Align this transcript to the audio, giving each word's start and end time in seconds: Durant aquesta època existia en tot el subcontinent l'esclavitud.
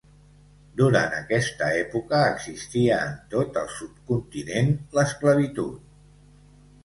Durant 0.79 1.11
aquesta 1.17 1.65
època 1.81 2.21
existia 2.29 2.97
en 3.09 3.13
tot 3.35 3.59
el 3.63 3.69
subcontinent 3.75 4.73
l'esclavitud. 4.99 5.85